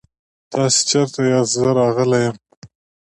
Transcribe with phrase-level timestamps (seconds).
[0.51, 2.35] تاسې چيرته ياست؟ زه راغلی يم.